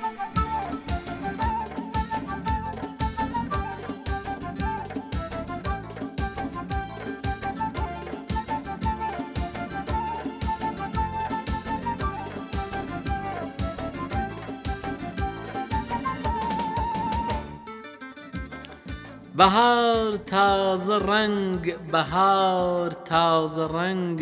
تازە 20.30 20.96
ڕەنگ 21.10 21.64
بەهار 21.92 22.90
تازە 23.10 23.64
ڕەنگ 23.76 24.20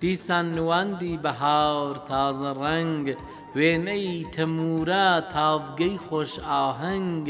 دیسان 0.00 0.46
نواندی 0.56 1.14
بەهار 1.24 1.94
تازە 2.10 2.50
ڕەنگ 2.62 3.06
وێنەی 3.56 4.08
تەمورە 4.34 5.08
تاڤگەی 5.32 5.94
خۆش 6.06 6.32
ئاهەنگ 6.48 7.24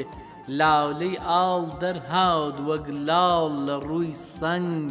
لاولەی 0.59 1.15
ئاڵ 1.29 1.65
دەرهاود 1.83 2.57
وەک 2.69 2.87
لاڵ 3.09 3.51
لە 3.67 3.77
ڕووی 3.89 4.13
سنگ. 4.39 4.91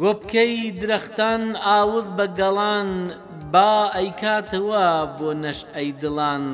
گۆبکەی 0.00 0.54
درەختان 0.80 1.42
ئاوز 1.66 2.06
بە 2.16 2.26
گەڵان 2.38 2.90
با 3.52 3.74
ئەیکاتەوە 3.96 4.86
بۆ 5.18 5.28
نەش 5.44 5.60
ئەی 5.74 5.90
دڵان، 6.02 6.44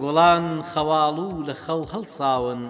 گوڵان 0.00 0.44
خەواڵ 0.70 1.16
و 1.34 1.44
لە 1.48 1.54
خەو 1.64 1.82
هەڵساون، 1.92 2.62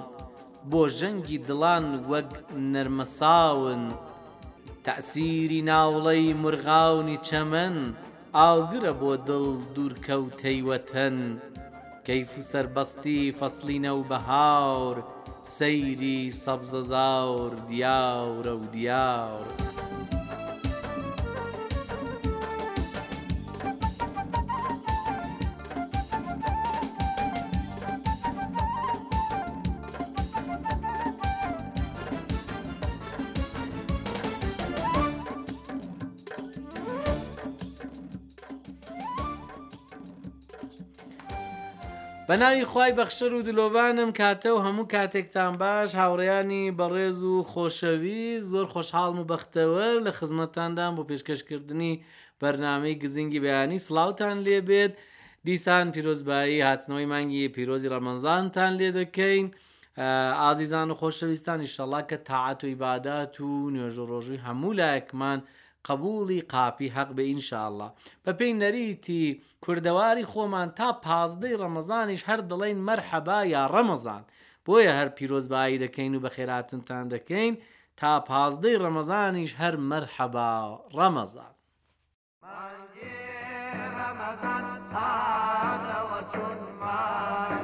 بۆ 0.71 0.83
ژەنگی 0.98 1.39
دڵان 1.48 1.87
وەک 2.11 2.31
نەرمەساون، 2.73 3.83
تەسیری 4.84 5.61
ناوڵەی 5.69 6.27
مرغاونی 6.43 7.19
چەمەند، 7.27 7.87
ئاگرە 8.42 8.92
بۆ 9.01 9.12
دڵ 9.29 9.47
دوورکەوتەیوەتەن 9.75 11.17
کەیف 12.06 12.31
و 12.39 12.43
سربەستی 12.53 13.34
فەسلینە 13.39 13.93
و 13.98 14.03
بەهاور 14.11 14.97
سەیری 15.59 16.19
سەبزەزاور 16.45 17.53
دیاورە 17.69 18.55
و 18.61 18.65
دیاور. 18.75 19.47
بە 42.29 42.35
ناوی 42.43 42.65
خی 42.73 42.91
بەخشەر 42.99 43.33
و 43.35 43.43
دلۆبانم 43.49 44.11
کاتە 44.21 44.47
و 44.53 44.59
هەموو 44.67 44.87
کاتێکتان 44.95 45.53
باش 45.63 45.91
هاوڕیانی 46.01 46.65
بەڕێز 46.79 47.21
و 47.31 47.37
خۆشەوی 47.53 48.27
زۆر 48.51 48.67
خۆشحاڵم 48.75 49.19
و 49.21 49.29
بەختەوەر 49.33 49.95
لە 50.07 50.11
خزمەتتاندان 50.19 50.93
بۆ 50.97 51.03
پێشکەشکردنی 51.11 51.95
بەرنامەی 52.41 52.99
گزینگی 53.03 53.41
بەیانی 53.45 53.78
سلااوان 53.87 54.39
لێبێت 54.47 54.93
دیسان 55.47 55.87
پیرۆزبایی 55.95 56.65
هاتنەوەی 56.69 57.09
مانگی 57.12 57.49
پیرۆزی 57.56 57.91
ڕەمەزانتان 57.95 58.73
لێ 58.79 58.91
دەکەین. 58.99 59.47
ئازیزان 60.43 60.89
و 60.91 60.95
خۆشەویستانی 61.00 61.69
شەڵا 61.75 62.03
کە 62.11 62.17
تاعات 62.29 62.61
و 62.65 62.67
عیبادات 62.73 63.41
و 63.41 63.71
نوێژ 63.75 63.97
و 63.99 64.06
ڕۆژووی 64.11 64.43
هەموو 64.47 64.73
لایەکمان 64.81 65.41
قبولی 65.89 66.41
قاپی 66.55 66.89
حەق 66.97 67.09
بە 67.17 67.23
ئینشاءله 67.31 67.89
بە 68.25 68.31
پێی 68.39 68.55
نەریتی 68.63 69.25
کوردەواری 69.65 70.29
خۆمان 70.33 70.69
تا 70.79 70.89
پازدەی 71.07 71.59
ڕەمەزانیش 71.63 72.23
هەر 72.29 72.41
دەڵێن 72.51 72.79
مەرحەبا 72.89 73.39
یا 73.55 73.63
ڕەمەزان 73.75 74.23
بۆیە 74.67 74.93
هەر 74.99 75.09
پیرۆزبایی 75.17 75.81
دەکەین 75.85 76.13
و 76.15 76.23
بە 76.25 76.31
خێراتنتان 76.37 77.05
دەکەین 77.15 77.55
تا 78.01 78.13
پازدەی 78.31 78.81
ڕەمەزانیش 78.85 79.53
هەر 79.63 79.75
مەرحەبا 79.91 80.51
ڕەمەزان 80.97 81.53
ڕەمەزان 83.97 84.65
تا 84.93 85.09
چون 86.33 86.59
ما 86.81 87.56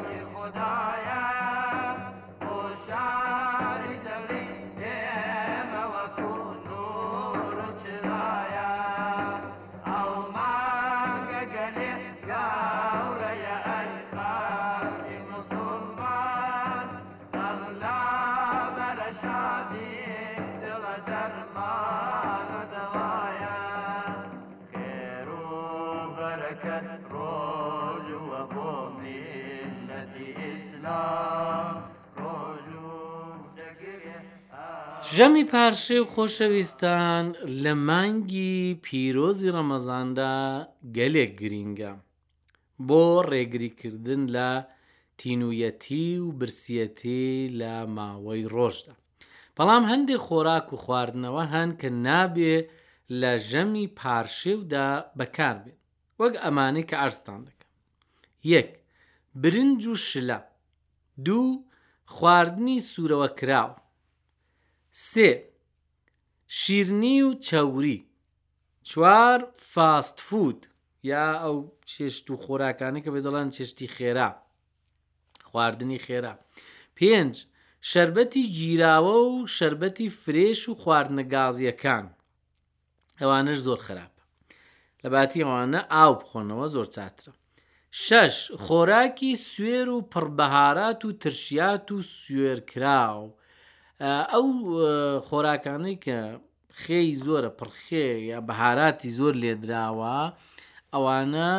بەرەکەت 26.18 26.88
ڕۆژوە 27.14 28.40
بۆ 28.54 28.72
میلەتی 28.98 30.28
ئیسلام 30.40 31.76
ڕۆژ 32.20 32.64
و 32.86 32.90
ژەمی 35.16 35.44
پارشێ 35.52 35.98
و 36.00 36.10
خۆشەویستان 36.12 37.24
لە 37.62 37.72
مانگی 37.88 38.58
پیرۆزی 38.84 39.52
ڕەمەزاندا 39.56 40.36
گەلێک 40.96 41.32
گرینگە 41.40 41.92
بۆ 42.88 43.04
ڕێگریکردن 43.30 44.22
لە 44.36 44.50
تینویەتی 45.20 46.08
و 46.24 46.28
برسیەتی 46.38 47.26
لە 47.60 47.74
ماوەی 47.96 48.44
ڕۆژدا 48.54 48.94
بەڵام 49.56 49.82
هەندێک 49.92 50.20
خۆراک 50.26 50.66
و 50.72 50.76
خواردنەوە 50.84 51.44
هەن 51.54 51.70
کە 51.80 51.88
نابێ 52.06 52.56
لە 53.20 53.32
ژەمی 53.48 53.86
پارشێودا 53.98 54.88
بەکار 55.18 55.56
بێت 55.64 55.81
وەک 56.22 56.34
ئەمانەی 56.44 56.88
کە 56.91 56.97
ئارستان 57.03 57.41
دەکەم 57.49 57.71
یەک 58.55 58.69
برنج 59.43 59.83
و 59.93 59.94
شلە 60.09 60.38
دوو 61.27 61.47
خواردنی 62.15 62.78
سوورەوە 62.91 63.28
کراوە 63.38 63.78
سێ 65.10 65.31
شیرنی 66.59 67.16
و 67.27 67.31
چاوری 67.47 67.99
چوار 68.88 69.41
فاست 69.72 70.16
فود 70.27 70.60
یا 71.10 71.27
ئەو 71.43 71.56
چێشت 71.91 72.27
و 72.33 72.41
خۆراکانی 72.44 73.00
کە 73.04 73.10
بێ 73.15 73.21
دەڵان 73.27 73.49
چێشتی 73.54 73.93
خێرا 73.97 74.31
خواردنی 75.49 75.99
خێرا 76.06 76.34
پێنج 76.99 77.34
شربەتی 77.91 78.44
گیراوە 78.59 79.16
و 79.31 79.47
شربەتی 79.56 80.09
فرێش 80.22 80.60
و 80.71 80.75
خواردنە 80.83 81.25
گازیەکان 81.33 82.04
ئەوانش 83.21 83.59
زۆر 83.66 83.81
خراپ 83.87 84.11
لە 85.04 85.08
باتیەوانە 85.14 85.80
ئاو 85.94 86.12
بخۆنەوە 86.20 86.66
زۆر 86.74 86.86
چاترە. 86.94 87.32
شش 88.06 88.34
خۆراکی 88.64 89.32
سوێر 89.50 89.88
و 89.96 89.98
پڕبەهارات 90.12 91.00
و 91.04 91.08
ترشیات 91.22 91.86
و 91.94 91.96
سوێرکراو 92.18 93.24
ئەو 94.32 94.47
خۆراکانەی 95.27 95.98
کە 96.04 96.18
خێی 96.82 97.10
زۆرە 97.24 97.50
پرخێ 97.59 98.06
یا 98.30 98.38
بەهاراتی 98.48 99.10
زۆر 99.18 99.34
لێدراوە 99.42 100.18
ئەوانە 100.94 101.50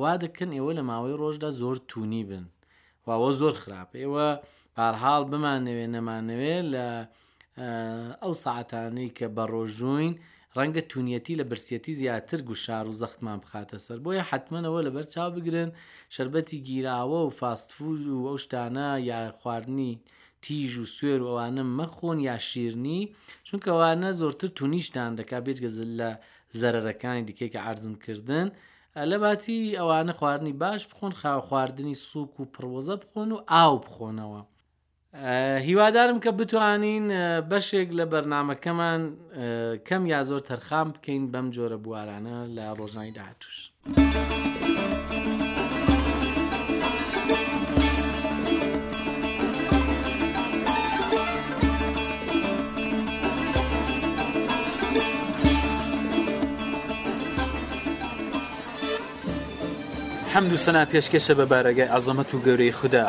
وا 0.00 0.12
دەکەن 0.24 0.50
ئێوە 0.56 0.72
لە 0.78 0.82
ماوەی 0.90 1.18
ڕۆژدا 1.20 1.50
زۆر 1.60 1.76
تونی 1.90 2.24
بن 2.30 2.44
واوە 3.06 3.30
زۆر 3.40 3.54
خراپ 3.62 3.90
ئێوە 4.02 4.28
پارهاڵ 4.76 5.22
بمانەوێ 5.32 5.86
نەمانەوێ 5.94 6.56
لە 6.74 6.88
ئەو 8.22 8.32
ساعتانەی 8.44 9.14
کە 9.18 9.26
بە 9.36 9.44
ڕۆژوین 9.52 10.12
ڕەنگە 10.58 10.82
تونیەتی 10.92 11.38
لە 11.40 11.44
برسیەتی 11.50 11.96
زیاتر 12.00 12.40
گوشار 12.48 12.84
و 12.88 12.98
زەختمان 13.02 13.38
بخاتە 13.44 13.78
سەر 13.86 13.98
بۆیە 14.04 14.22
حتممەەوە 14.30 14.80
لە 14.86 14.90
بەرچاو 14.96 15.30
بگرن 15.36 15.70
شربەتی 16.14 16.58
گیراوە 16.68 17.20
و 17.24 17.34
فاستفور 17.40 17.96
و 18.14 18.26
ئەو 18.28 18.36
شتانە 18.44 18.88
یا 19.10 19.20
خواردنی 19.38 19.92
تیژ 20.44 20.72
و 20.82 20.86
سوێر 20.96 21.20
ئەوانە 21.28 21.64
مەخۆن 21.78 22.18
یا 22.28 22.36
شیرنی 22.48 23.00
چونکەوانە 23.48 24.08
زۆرتر 24.20 24.48
تونیشتان 24.58 25.10
دەکا 25.18 25.38
بێتگەزل 25.46 25.90
لە 26.00 26.10
زەرەکانی 26.60 27.26
دیکەی 27.28 27.52
کە 27.54 27.60
ئارزم 27.64 27.94
کردنن. 28.04 28.48
لەباتی 29.12 29.58
ئەوانە 29.80 30.12
خواردنی 30.18 30.54
باش 30.62 30.82
بخۆن 30.90 31.12
خاو 31.20 31.40
خواردنی 31.48 31.94
سوک 32.08 32.32
و 32.40 32.44
پرۆزە 32.54 32.94
بخۆن 33.02 33.28
و 33.34 33.38
ئاو 33.54 33.74
بخۆنەوە 33.86 34.40
هیوادارم 35.14 36.20
کە 36.20 36.26
بتوانین 36.28 37.40
بەشێک 37.50 37.90
لە 37.98 38.04
بەرنمەکەمان 38.12 39.02
کەم 39.88 40.02
یا 40.12 40.22
زۆر 40.28 40.40
تەرخام 40.50 40.88
بکەین 40.94 41.24
بەم 41.32 41.46
جۆرە 41.56 41.76
بوارانە 41.84 42.36
لە 42.46 42.74
ڕۆژنای 42.78 43.10
داهاتوش. 43.18 43.56
حەمد 60.34 60.52
و 60.52 60.56
سەنا 60.64 60.82
پێشکەشە 60.92 61.34
بە 61.38 61.44
بارەگای 61.52 61.88
ئازەمەت 61.94 62.30
و 62.34 62.36
گەورەی 62.46 62.72
خوددا 62.78 63.06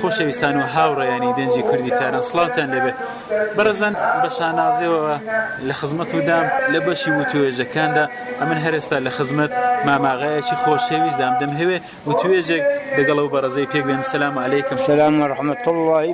خۆشەویستان 0.00 0.54
و 0.60 0.64
هاوڕێیانی 0.76 1.30
دەنجی 1.38 1.62
کوردی 1.68 1.92
تاران 1.98 2.22
سڵاتان 2.30 2.68
لەبێ 2.76 2.92
بەرەزەن 3.56 3.94
بە 4.22 4.28
شانازەوەەوە 4.36 5.16
لە 5.68 5.74
خزمەت 5.80 6.10
ودام 6.18 6.46
لە 6.72 6.78
بەشی 6.86 7.12
و 7.18 7.22
توێژەکاندا 7.30 8.04
ئەمن 8.40 8.58
هەرێستا 8.64 8.96
لە 9.06 9.10
خزمەت 9.18 9.52
ماماغایەکی 9.88 10.56
خۆشەویست 10.62 11.18
دام 11.20 11.34
دەمهوێ 11.40 11.78
و 12.08 12.12
توێژێک 12.20 12.64
دەگەڵ 12.98 13.18
و 13.24 13.28
بەڕزەی 13.34 13.66
پێک 13.72 13.84
بێن 13.88 14.02
سلام 14.14 14.34
عیکم 14.44 14.78
سلام 14.92 15.14
ڕحمت 15.32 15.62
الله 15.72 16.04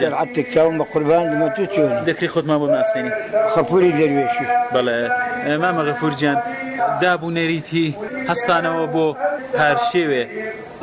بەعاتێک 0.00 0.46
چاوم 0.54 0.74
بە 0.80 0.84
قوربان 0.92 1.26
دمە 1.32 1.48
تو 1.56 1.62
چۆن 1.74 1.92
دەکری 2.08 2.28
خۆتمان 2.34 2.58
بۆ 2.62 2.66
ناسێنی 2.76 3.12
خەپوری 3.54 3.92
دەروێشی 3.98 4.46
بەڵێ 4.74 4.98
مامەغەفورجیان 5.62 6.38
دابوو 7.02 7.30
نەریتی 7.38 7.86
هەستانەوە 8.28 8.84
بۆ 8.94 9.06
پارشێوێ 9.56 10.24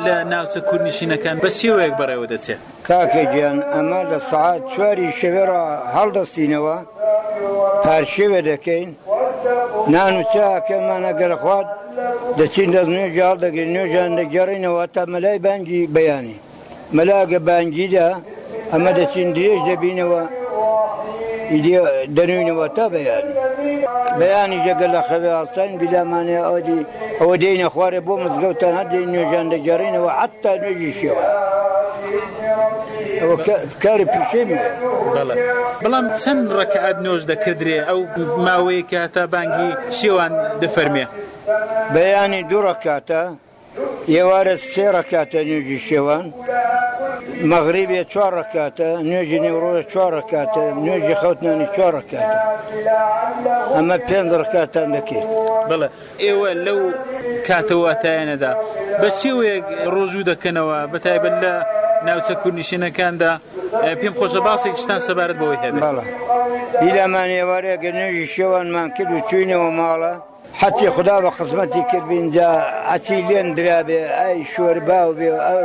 لە 0.06 0.14
ناوچە 0.32 0.60
کوورنشینەکان 0.68 1.36
بە 1.42 1.48
شێوەیەک 1.58 1.92
بەڕێوە 2.00 2.26
دەچێت 2.32 2.60
کاکە 2.88 3.24
گیان 3.34 3.58
ئەمە 3.74 4.00
لە 4.10 4.18
سعات 4.30 4.62
چواری 4.72 5.08
شەوێرە 5.20 5.62
هەڵدەستینەوە 5.94 6.76
پارشێوە 7.84 8.40
دەکەین 8.50 8.88
نان 9.94 10.14
و 10.20 10.22
چاکەمانە 10.32 11.12
گەرەخوات 11.20 11.68
دەچین 12.38 12.68
دەستنوێ 12.74 13.08
جاڵ 13.16 13.36
دەگرین 13.44 13.70
نوێژان 13.76 14.10
دەگەڕینەوە 14.20 14.82
تا 14.94 15.02
مەلای 15.12 15.38
بانگی 15.46 15.82
بەیانی 15.96 16.36
مەلاگە 16.96 17.38
بانگیدا 17.48 18.08
ئەمە 18.72 18.90
دەچین 18.98 19.28
درێژ 19.36 19.60
دەبینەوە 19.70 20.22
دەنوینەوە 22.16 22.66
تا 22.76 22.84
بەیانی 22.94 23.32
بەیانی 24.20 24.58
جگە 24.66 24.86
لە 24.94 25.00
خەوێ 25.08 25.30
ئاسان 25.38 25.70
بیدامانێ 25.80 26.38
ئەودی 26.48 26.80
ئەوە 27.20 27.34
دێنە 27.42 27.68
خوارێ 27.74 28.00
بۆ 28.06 28.14
مزگەوتان 28.24 28.72
هەدەی 28.80 29.06
نوێژان 29.12 29.46
دەگەڕینەوە 29.54 30.10
حتا 30.20 30.52
نوێژی 30.62 30.92
شێوە. 31.00 31.24
کاری 33.82 34.06
پیشێمی 34.12 34.58
بەڵام 35.82 36.06
چەند 36.20 36.44
ڕکەات 36.60 36.98
نۆژ 37.06 37.20
دەکردرێ 37.30 37.78
ئەو 37.88 38.00
ماوەیە 38.46 38.82
کە 38.90 39.00
تا 39.14 39.22
بانگی 39.32 39.70
شێوان 39.98 40.32
دەفەرمێ 40.62 41.06
بەیانی 41.94 42.42
دوو 42.50 42.62
ڕکاتە، 42.68 43.22
یێوارە 44.16 44.54
سێ 44.72 44.86
ڕکاتە 44.96 45.40
نوێژی 45.48 45.80
شێوان 45.88 46.24
مەغریبێ 47.52 48.00
چوارڕکاتە 48.12 48.88
نوێژی 49.08 49.38
نێوڕۆژە 49.44 49.84
چوارڕکاتە 49.92 50.62
نوێژی 50.84 51.14
خەوتنانی 51.22 51.68
چوارڕکاتە 51.74 52.36
ئەمە 53.76 53.96
پێنج 54.08 54.30
ڕکاتان 54.42 54.88
دەکەین 54.96 55.24
بڵێ 55.70 55.88
ئێوە 56.24 56.50
لەو 56.64 56.80
کاتەوەتایەنەدا 57.48 58.52
بە 59.00 59.08
چێوەیەک 59.20 59.66
ڕۆژوو 59.94 60.26
دەکەنەوە 60.30 60.76
بەتایبەت 60.92 61.34
لە 61.44 61.54
ناوچە 62.06 62.34
کوردنیشینەکاندا 62.42 63.32
پێم 64.00 64.14
خۆشە 64.20 64.40
باسێک 64.46 64.76
شتان 64.82 65.00
سەبارەت 65.08 65.36
بەوەی 65.40 65.58
هەبێت 65.64 65.76
بەڵە 65.84 66.04
بیلامان 66.80 67.28
ێوارەیەگە 67.40 67.90
نوێژی 67.98 68.26
شێوانمان 68.34 68.88
کرد 68.96 69.10
و 69.16 69.20
چوینەوە 69.28 69.70
ماڵە 69.78 70.12
حتی 70.60 70.86
خدا 70.96 71.16
بە 71.24 71.30
قسمەتی 71.38 71.82
کرد 71.90 72.08
اینجا 72.10 72.50
ئەتی 72.90 73.18
لێن 73.28 73.48
درابێ 73.58 74.00
ئای 74.20 74.40
شوەر 74.54 74.78
باو 74.88 75.08
بێ 75.18 75.28
ئەو 75.48 75.62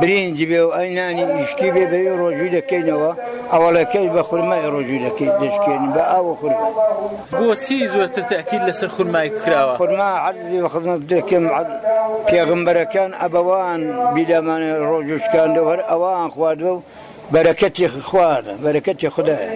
برنجی 0.00 0.46
بێ 0.50 0.60
و 0.66 0.70
ئەینانی 0.78 1.24
ئیشکی 1.38 1.70
بێ 1.74 1.84
بەوی 1.92 2.16
ڕۆژوی 2.20 2.50
دەکەینەوە 2.58 3.10
ئەوەڵەکەی 3.52 4.08
بە 4.14 4.22
خورمای 4.28 4.64
ڕۆژوی 4.74 5.00
دەکەیت 5.06 5.34
دەشکێنین 5.42 5.92
بە 5.96 6.02
ئاوە 6.12 6.34
خور 6.40 6.52
بۆچی 7.38 7.78
زۆرتر 7.94 8.22
تاکیل 8.32 8.62
لەسەر 8.68 8.88
خورمای 8.96 9.30
کراوە 9.42 9.72
خورما 9.80 10.10
عزی 10.28 10.58
بە 10.64 10.68
خزمەت 10.74 11.00
دەکەم 11.14 11.44
پێغمبەرەکان 12.28 13.10
ئەبەوان 13.22 13.80
بیدامانە 14.16 14.70
ڕۆژوشکان 14.88 15.50
دەوەر 15.56 15.80
ئەوان 15.90 16.28
خواردەوە 16.34 16.72
و 16.76 16.82
بەرەکەتی 17.34 17.86
خواردە 18.08 18.54
بەرەکەتی 18.64 19.08
خدای 19.16 19.46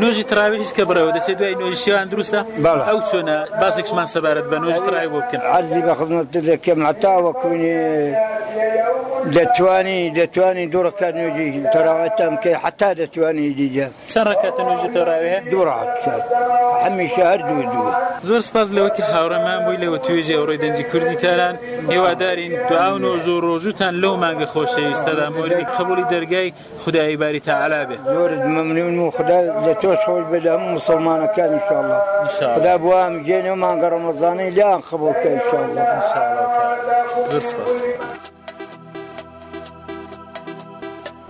نوۆژی 0.00 0.24
تراوی 0.30 0.58
هیچ 0.64 0.70
کە 0.76 0.82
بڕەوە 0.88 1.10
دەچێت 1.16 1.36
دوای 1.40 1.54
نوۆژی 1.60 1.80
شێوان 1.84 2.06
دروستە 2.12 2.40
ئەو 2.88 2.98
چۆنە 3.10 3.36
باسێکشمان 3.60 4.06
سەبارەت 4.14 4.46
بە 4.50 4.56
نوۆژ 4.62 4.78
تراوی 4.86 5.08
بۆ 5.12 5.18
بکەن 5.24 5.40
عزی 5.58 5.80
بە 5.86 5.92
خزمەت 5.98 6.28
دەکەم 6.48 6.78
هەتاوە 6.88 7.30
کوێنێ 7.40 7.80
دەتوانی 9.36 9.98
دەتوانی 10.16 10.66
دوڕەکە 10.74 11.08
نوێژی 11.16 11.52
تەراوەتەم 11.74 12.34
کە 12.42 12.50
حتا 12.64 12.90
دەتوانی 13.00 13.46
دیجە 13.60 13.88
سەرەکەت 14.14 14.56
نوێژی 14.64 14.88
تەراوێ 14.96 15.36
دوڕات 15.52 15.94
هەمیشە 16.84 17.22
هەردوو 17.30 17.62
دووە 17.72 17.92
زۆر 18.28 18.40
سپاس 18.48 18.68
لەوەکی 18.76 19.04
هاوڕەمان 19.12 19.60
بووی 19.64 19.78
لەوە 19.84 19.98
توێژی 20.06 20.34
ئەوڕۆی 20.38 20.60
دەنجی 20.62 20.84
کوردی 20.92 21.16
تاران 21.22 21.54
هێوادارین 21.92 22.52
دواون 22.70 23.04
و 23.04 23.18
ژۆ 23.24 23.36
ڕۆژوتان 23.46 23.92
لەو 24.02 24.14
مانگە 24.22 24.46
خۆشەویستەدا 24.52 25.26
مۆری 25.36 25.64
قبولی 25.76 26.04
دەرگای 26.14 26.48
خدای 26.82 27.16
باری 27.20 27.40
تەعالا 27.48 27.80
بێ 27.88 27.96
زۆر 28.14 28.30
مەمنون 28.54 28.98
و 29.06 29.10
خدا 29.16 29.38
لە 29.66 29.72
تۆش 29.82 30.00
خۆش 30.06 30.24
بدە 30.32 30.50
هەموو 30.56 30.72
مسلمانەکان 30.78 31.50
ئینشاءڵڵه 31.52 32.00
خدا 32.56 32.74
بوام 32.82 33.14
گێنێ 33.26 33.50
و 33.54 33.58
مانگە 33.64 33.88
ڕەمەزانەی 33.92 34.50
لیان 34.56 34.80
خبوکە 34.88 35.26
ئینشاءڵڵه 35.34 35.84
زۆر 37.30 37.42
سپاس 37.50 37.74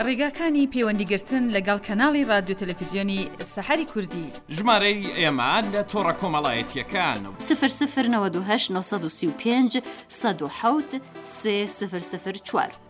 ڕێگاکانی 0.08 0.68
پەیوەندیگرتن 0.74 1.44
لەگەڵ 1.56 1.78
کەناڵی 1.86 2.28
رادیو 2.32 2.56
تەلەڤزیۆنی 2.60 3.20
سەحری 3.54 3.86
کوردی 3.92 4.26
ژمارەی 4.56 5.04
ئێمان 5.20 5.64
لە 5.74 5.82
تۆڕە 5.90 6.12
کۆمەڵایەتیەکان 6.20 7.20
سفر 7.48 7.68
سفر 7.80 8.04
1995 8.06 9.76
1970 10.24 11.00
سفر 11.80 11.98
سفر 12.12 12.32
4. 12.46 12.68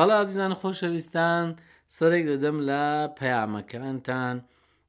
بەڵازیزان 0.00 0.52
خۆشەویستان 0.60 1.44
سەرێک 1.96 2.24
دەدەم 2.30 2.56
لە 2.68 2.84
پەیامەکانتان 3.18 4.36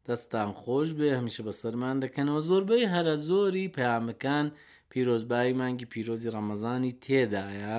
دەستان 0.07 0.49
خۆش 0.61 0.89
بێ 0.99 1.09
هەمیشە 1.17 1.41
بە 1.47 1.53
سەرمان 1.61 1.95
دەکەنەوە 2.03 2.39
زۆربەی 2.49 2.89
هەرە 2.93 3.15
زۆری 3.29 3.71
پەیامەکان 3.77 4.45
پیرۆزبایی 4.91 5.57
مانگی 5.59 5.87
پیرۆزی 5.93 6.33
ڕەمەزانی 6.35 6.93
تێدایە 7.05 7.77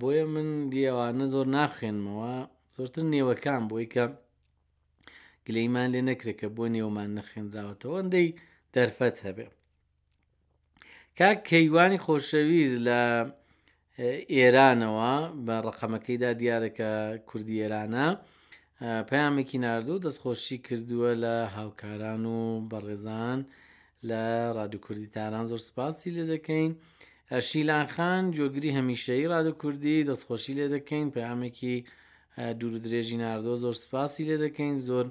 بۆیە 0.00 0.24
من 0.34 0.48
دیێوانە 0.72 1.24
زۆر 1.32 1.46
ناخێنمەوە 1.56 2.34
زۆرتر 2.76 3.02
نێوەکان 3.14 3.62
بۆی 3.70 3.86
کە 3.94 4.04
گلەیمان 5.46 5.88
لێ 5.94 6.00
نەکرێکە 6.10 6.48
بۆ 6.56 6.64
نێومان 6.74 7.10
نەخێنراوەتەوە 7.18 7.96
ئەندەی 8.00 8.28
دەرفەت 8.74 9.16
هەبێ 9.26 9.46
کاک 11.18 11.38
کەیوانی 11.50 12.02
خۆشەویست 12.06 12.78
لە 12.86 13.00
ئێرانەوە 14.34 15.14
بە 15.46 15.56
ڕقەمەکەیدا 15.66 16.30
دیارەکە 16.40 16.90
کوردی 17.28 17.60
ئێرانە 17.62 18.06
پەیامێکی 19.10 19.58
نردوو 19.64 20.02
دەستخۆشی 20.06 20.58
کردووە 20.66 21.12
لە 21.24 21.36
هاوکاران 21.56 22.22
و 22.36 22.40
بەڕێزان 22.70 23.38
لە 24.08 24.22
ڕادوکردیتانان 24.56 25.44
زۆر 25.50 25.60
سپاسی 25.68 26.10
لێ 26.16 26.24
دەکەین 26.32 26.72
شیلانخان 27.48 28.22
جۆگری 28.36 28.76
هەمیشەی 28.78 29.28
ڕادو 29.32 29.52
کوردی 29.60 30.06
دەستخۆشی 30.10 30.56
لێ 30.58 30.66
دەکەین 30.74 31.06
پەیامێکی 31.14 31.76
دوور 32.58 32.74
درێژی 32.84 33.16
نردۆ 33.22 33.54
زۆر 33.64 33.74
سپاسی 33.84 34.24
لێ 34.28 34.36
دەکەین 34.44 34.76
زۆر 34.88 35.06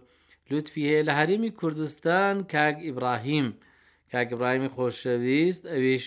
لوتفی 0.50 0.84
هەیە 0.90 1.02
لە 1.08 1.14
هەرێمی 1.20 1.52
کوردستان 1.60 2.36
کاگ 2.54 2.76
ئیبراهیم 2.88 3.48
کاگبراهیمی 4.14 4.74
خۆشەویست 4.76 5.64
ئەویش 5.74 6.06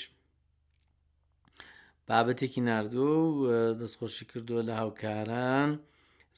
بابەتێکی 2.08 2.60
نردووە 2.68 3.20
و 3.40 3.42
دەستخۆشی 3.80 4.24
کردووە 4.30 4.62
لە 4.68 4.74
هاوکاران 4.80 5.70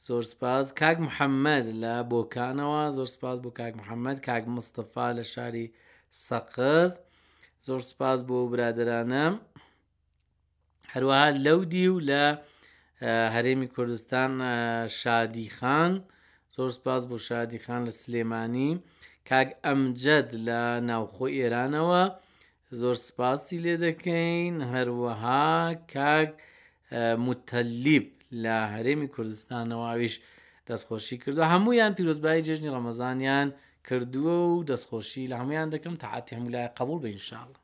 زۆر 0.06 0.23
سپاس 0.32 0.66
کاک 0.80 0.96
محەممەد 1.06 1.66
لە 1.82 1.94
بۆکانەوە 2.12 2.82
زۆر 2.96 3.08
سپاس 3.14 3.38
بۆ 3.44 3.50
کاک 3.61 3.73
محەممەد 3.80 4.18
کاک 4.28 4.44
مستەفا 4.56 5.06
لە 5.18 5.25
شاری 5.32 5.66
سەقز 6.26 6.92
زۆر 7.66 7.80
سپاس 7.90 8.18
بۆ 8.28 8.37
برادرانە 8.52 9.25
هەروەها 10.92 11.28
لەودی 11.44 11.87
و 11.92 11.96
لە 12.11 12.25
هەرێمی 13.35 13.68
کوردستان 13.75 14.32
شادی 15.00 15.49
خان 15.56 15.92
زۆر 16.56 16.70
سپاس 16.78 17.02
بۆ 17.11 17.16
شادی 17.28 17.58
خان 17.64 17.80
لە 17.88 17.92
سلێمانی 18.02 18.70
کاک 19.28 19.49
ئەمجد 19.64 20.28
لە 20.46 20.61
ناوخۆ 20.88 21.26
ئێرانەوە 21.38 22.02
زۆر 22.80 22.94
سپاسی 23.08 23.58
لێ 23.64 23.75
دەکەین 23.87 24.54
هەروەها 24.73 25.52
کاک 25.94 26.30
متەلیب 27.26 28.06
لە 28.42 28.56
هەرێمی 28.75 29.08
کوردستانەوەویش 29.14 30.14
دەستخۆشی 30.68 31.16
کردو 31.25 31.42
هەمویان 31.52 31.92
پیرۆزبایی 31.96 32.44
جێژنی 32.46 32.75
ڕەمەزانیان 32.75 33.49
کردووە 33.88 34.37
و 34.49 34.64
دەستخۆشی 34.70 35.30
لە 35.30 35.37
هەمویان 35.40 35.68
دەکەم 35.75 35.94
تاعاتی 36.02 36.37
هەمولای 36.37 36.68
قبول 36.78 36.99
بە 37.02 37.08
ئینشاڵە. 37.12 37.54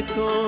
نەکۆ 0.00 0.39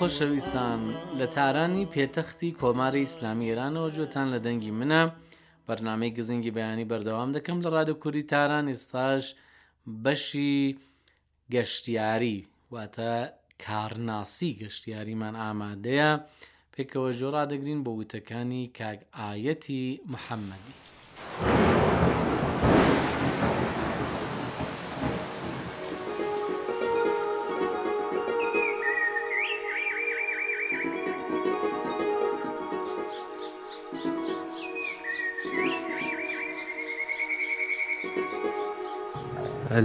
خۆشەویستان 0.00 0.80
لە 1.20 1.26
تارانی 1.36 1.84
پێتەختی 1.94 2.56
کۆماری 2.60 3.02
ئیسلامی 3.06 3.48
ئێرانەوە 3.48 3.88
جوتان 3.96 4.26
لە 4.34 4.38
دەنگی 4.46 4.72
منە 4.80 5.02
بەرنمەی 5.66 6.14
گزنگی 6.18 6.54
بەیانی 6.56 6.88
بەردەوام 6.90 7.30
دەکەم 7.36 7.58
لە 7.64 7.68
ڕادە 7.74 7.94
کوری 8.02 8.22
تاران 8.32 8.66
ئێستاش 8.72 9.24
بەشی 10.04 10.58
گەشتیاری 11.54 12.38
واتە 12.72 13.12
کارناسی 13.64 14.50
گەشتیاریمان 14.62 15.34
ئامادەیە 15.42 16.10
پێکەوە 16.72 17.10
ژۆڕادەگرین 17.20 17.80
بە 17.84 17.90
وتەکانی 18.00 18.64
کاگ 18.78 18.98
ئاەتی 19.18 19.84
محەممەدی. 20.12 20.74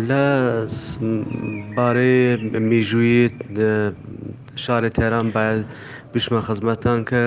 لە 0.09 0.27
بارەی 1.75 2.35
میژویت 2.71 3.31
شارە 4.63 4.89
تێران 4.97 5.27
باید 5.35 5.65
بشمە 6.13 6.39
خزمەتان 6.47 6.99
کە 7.09 7.23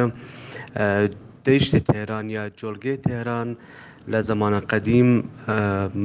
دەیشتی 1.47 1.81
تێران 1.91 2.25
یا 2.37 2.45
جۆلگەی 2.61 2.97
تێران 3.07 3.49
لە 4.13 4.21
زمانە 4.31 4.61
قەدیم 4.71 5.09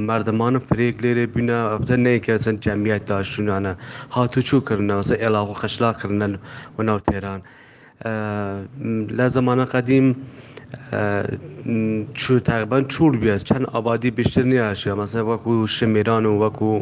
مردمان 0.09 0.55
فرێک 0.67 0.95
لێرێ 1.03 1.25
بینە 1.33 1.59
ئەفتە 1.71 1.95
نەیکە 2.05 2.35
چەند 2.43 2.59
جەمیەت 2.65 3.03
داشتونانە 3.11 3.73
هاتوچووکردنەوە 4.15 5.03
سە 5.09 5.15
ئێلاغ 5.21 5.47
و 5.49 5.59
خەشلاکردن 5.61 6.33
و 6.77 6.79
ناو 6.87 6.99
تێران 7.07 7.39
لە 9.17 9.25
زمانە 9.35 9.65
قەدیم 9.73 10.07
تقریبا 12.45 12.81
چور 12.81 13.17
بیاد 13.17 13.37
چند 13.37 13.65
آبادی 13.65 14.11
بیشتر 14.11 14.43
نیاش 14.43 14.87
مثلا 14.87 15.33
وکو 15.33 15.67
شمیران 15.67 16.25
و 16.25 16.43
وکو 16.43 16.81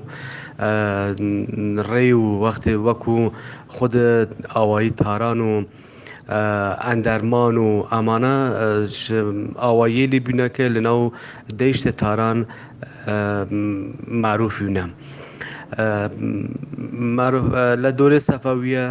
ری 1.93 2.11
و 2.11 2.21
وقتی 2.21 2.73
وکو 2.73 3.29
خود 3.67 3.95
آوایی 4.53 4.89
تاران 4.89 5.39
و 5.39 5.63
ئەندەرمان 6.85 7.55
و 7.59 7.83
ئەمانە 7.89 8.35
ئاوایی 9.63 10.07
لی 10.07 10.19
بینەکە 10.27 10.61
لەناو 10.75 11.11
دەیشتە 11.59 11.91
تاران 11.97 12.45
معروفیونە 14.21 14.85
لە 17.83 17.91
دۆرێ 17.99 18.19
سەفەویە 18.27 18.85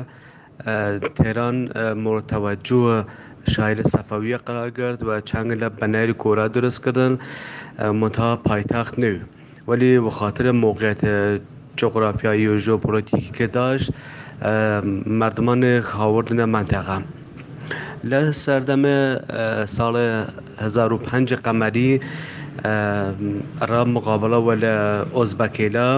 تێران 1.16 1.56
مرتەوەجووە 2.04 2.96
شای 3.48 3.74
لە 3.76 3.82
سەفەویە 3.92 4.38
قراگرد 4.46 5.00
و 5.08 5.10
چەنگ 5.28 5.50
لە 5.62 5.68
بەناری 5.80 6.12
کۆرا 6.22 6.46
درستکردن 6.56 7.12
متا 8.00 8.30
پایتەخت 8.36 8.94
نو 8.98 9.14
ولی 9.68 9.90
وخاترە 10.10 10.50
موقعیت 10.64 11.00
جغرافیایی 11.76 12.46
و 12.48 12.58
ژۆپۆلەتیکی 12.66 13.32
کە 13.38 13.46
داشت 13.58 13.88
مردمان 15.20 15.62
خاوردنە 15.90 16.46
منتەقە. 16.54 16.98
لە 18.10 18.20
سەردەمە 18.44 18.98
ساڵە 19.76 20.06
1950 20.58 21.40
قەمەری 21.44 21.90
ڕام 23.70 23.88
مقابلەوە 23.96 24.54
لە 24.64 24.74
ئۆزبەکەیلا، 25.14 25.90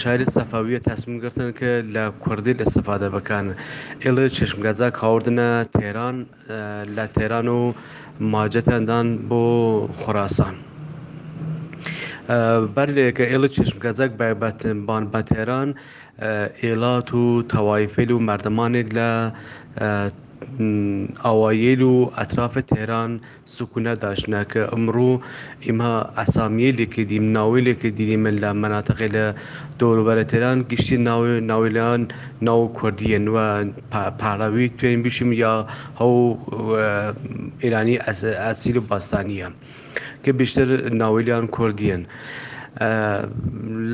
شاری 0.00 0.24
سەفاویە 0.36 0.78
تاسم 0.88 1.16
گرتن 1.24 1.48
کە 1.58 1.70
لە 1.94 2.04
کوردی 2.24 2.52
لە 2.60 2.64
سەفادە 2.74 3.08
بکەن 3.16 3.46
ئێڵە 4.02 4.24
چشمگەزا 4.36 4.88
کاوردنە 5.00 5.48
تێران 5.76 6.16
لە 6.96 7.04
تێران 7.16 7.46
و 7.58 7.60
ماجەتەندان 8.32 9.08
بۆ 9.28 9.42
خوراسان. 10.00 10.54
بەرلێکە 12.74 13.24
ئێڵە 13.30 13.48
چشمگەزەک 13.56 14.10
بابەتبان 14.20 15.04
بە 15.12 15.20
تێران 15.30 15.68
ئێلات 16.62 17.08
و 17.20 17.24
تەوایفیل 17.52 18.10
و 18.12 18.18
مردمانێک 18.28 18.88
لە 18.98 19.10
ئاوایل 21.26 21.82
و 21.82 21.94
ئەترافە 22.18 22.62
تێران 22.70 23.12
سکوونە 23.54 23.94
داشنە 24.04 24.42
کە 24.50 24.62
ئەمڕۆ 24.72 25.12
ئیمە 25.64 25.92
ئەسامیە 26.18 26.70
لێکردیم 26.78 27.24
ناوەی 27.36 27.62
لێکردیری 27.68 28.16
من 28.24 28.34
لە 28.42 28.50
مەناتەقی 28.62 29.10
لە 29.16 29.26
دۆروبەرە 29.80 30.24
تێران 30.32 30.58
گشتی 30.70 30.96
ناوی 31.08 31.34
ناویلان 31.50 32.02
ناو 32.46 32.60
کوردیەن 32.78 33.24
وە 33.34 33.46
پاراوی 34.20 34.66
توێن 34.78 35.00
بشم 35.06 35.30
یا 35.44 35.54
هەو 36.00 36.14
ئێرانی 37.62 38.02
ئەسیل 38.46 38.76
و 38.78 38.86
باستانیە 38.90 39.48
کە 40.22 40.30
بیشتر 40.40 40.68
ناویلیان 41.00 41.44
کوردیەن. 41.56 42.02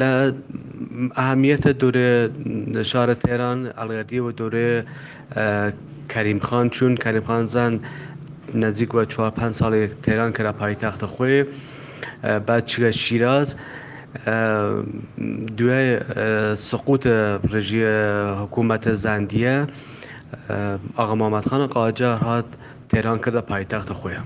لە 0.01 0.13
ئاهمیەتە 1.19 1.73
دورێ 1.83 2.13
شارە 2.91 3.15
تێران 3.25 3.61
ئەڵێردیەوە 3.79 4.31
دورێ 4.41 4.71
کەریمخان 6.13 6.67
چوون 6.75 6.95
کەریمخانزان 7.05 7.73
نزیک 8.63 8.91
بە 8.97 9.03
4 9.07 9.53
ساڵێک 9.61 9.91
تێران 10.05 10.31
کرا 10.37 10.53
پایتەختە 10.61 11.07
خۆی 11.15 11.39
بعد 12.47 12.65
چگە 12.71 12.91
شیراز 13.03 13.49
دوای 15.59 15.87
سقوت 16.71 17.05
ڕژیە 17.53 17.95
حکوومەتە 18.43 18.93
زاندیە 19.05 19.57
ئاغا 20.99 21.15
مامەتخانە 21.21 21.67
قاجار 21.75 22.19
هات 22.27 22.49
تێران 22.91 23.19
کردە 23.25 23.43
پایتەختە 23.51 23.95
خۆیان 24.01 24.25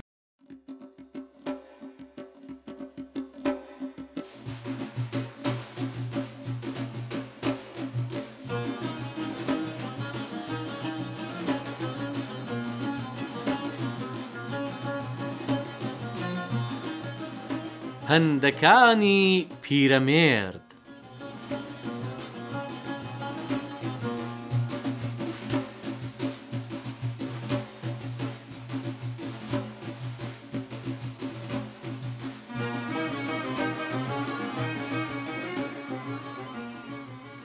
هەندەکانی 18.11 19.45
پیرەمێرد 19.63 20.65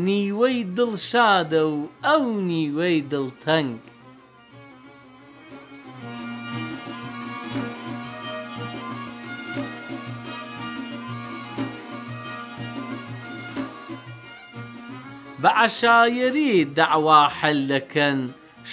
نیوەی 0.08 0.58
دڵشادە 0.78 1.64
و 1.76 1.78
ئەو 2.06 2.24
نیوەی 2.52 2.98
دڵتەنگ 3.12 3.78
بە 15.42 15.50
عشایری 15.66 16.54
دەعوا 16.78 17.22
حەل 17.42 17.60
دەکەن 17.74 18.20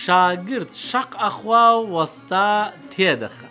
شاگرد 0.04 0.70
شەق 0.90 1.10
ئەخوا 1.22 1.66
وەستا 1.94 2.50
تێدەخە 2.94 3.50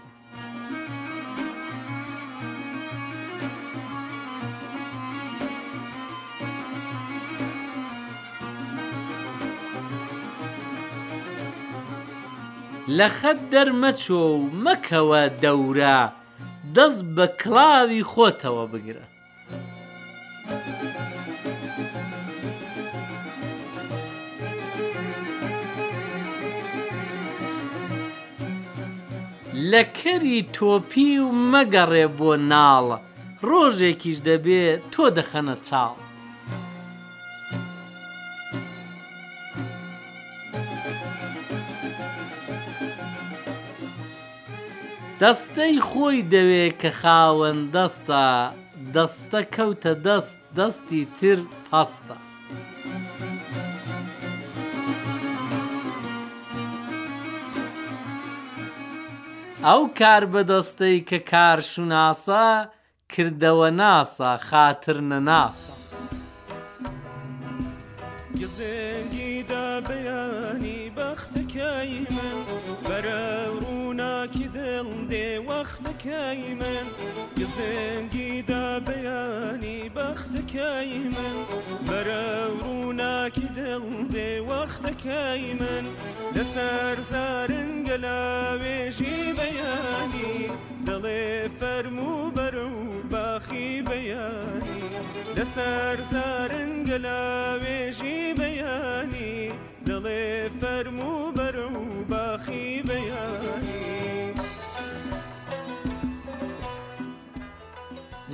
لە 12.97 13.07
خەت 13.19 13.39
دەرمەچۆ 13.53 14.21
و 14.37 14.49
مەکەوە 14.63 15.23
دەورە 15.43 15.99
دەست 16.75 17.03
بە 17.15 17.25
کلاوی 17.41 18.03
خۆتەوە 18.13 18.65
بگرە 18.73 19.05
لە 29.71 29.83
کەری 29.99 30.39
تۆپی 30.55 31.11
و 31.25 31.27
مەگەڕێ 31.51 32.05
بۆ 32.17 32.31
ناڵە 32.51 32.97
ڕۆژێکیش 33.49 34.17
دەبێت 34.27 34.81
تۆ 34.93 35.03
دەخەنە 35.17 35.55
چاڵ. 35.67 35.95
دەستەی 45.21 45.75
خۆی 45.89 46.17
دەوێ 46.33 46.65
کە 46.81 46.89
خاوەن 46.99 47.59
دەستە 47.75 48.25
دەستە 48.95 49.39
کەوتە 49.55 49.93
دەست 50.05 50.37
دەستی 50.57 51.03
تر 51.17 51.37
پاستە. 51.69 52.15
ئەو 59.67 59.81
کار 59.99 60.23
بەدەستەی 60.33 60.97
کە 61.09 61.19
کارشناسا 61.31 62.45
کردەوە 63.13 63.69
ناسا 63.81 64.31
خاتر 64.49 64.97
نەناسە. 65.09 65.71
بەخزەکەی 76.05 76.53
من 76.65 76.85
گزنگی 77.37 78.41
دا 78.49 78.65
بەیانی 78.85 79.79
بەخزەکەی 79.97 80.95
من 81.13 81.35
بەرە 81.89 82.25
ڕووناکی 82.61 83.47
دڵ 83.57 83.83
دێ 84.13 84.29
وەختەکەی 84.49 85.43
من 85.59 85.85
لەسەر 86.35 86.95
زارن 87.11 87.71
گەلاوێژی 87.89 89.17
بەیانی 89.39 90.33
دڵێ 90.87 91.25
فەرمو 91.59 92.15
بەر 92.37 92.55
و 92.69 92.69
باخی 93.13 93.69
بەیانی 93.89 94.77
لەسەر 95.37 95.97
زارن 96.11 96.71
گەلاوێژی 96.89 98.19
بەیانی 98.39 99.39
دڵێ 99.87 100.25
فەرمو 100.59 101.15
بەر 101.37 101.57
و 101.73 101.77
باخی 102.11 102.71
بەیانی 102.89 103.44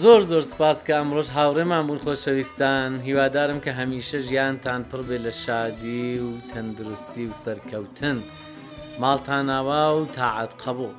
زۆر 0.04 0.22
زۆر 0.32 0.42
سپاس 0.54 0.80
کە 0.86 0.94
ئەمڕۆژ 0.98 1.28
هاوڕێمان 1.38 1.84
بوون 1.88 2.00
خۆشەویستان 2.06 2.90
هیوادارم 3.08 3.60
کە 3.66 3.72
هەمیشە 3.80 4.18
ژیانتان 4.30 4.82
پڕ 4.90 5.02
بێ 5.08 5.18
لە 5.26 5.32
شادی 5.44 6.08
و 6.26 6.30
تەندروستی 6.52 7.26
و 7.30 7.38
سەرکەوتن 7.44 8.18
ماڵتان 9.02 9.44
ناوا 9.52 9.84
و 9.98 10.02
تاعات 10.18 10.52
قبول. 10.64 10.96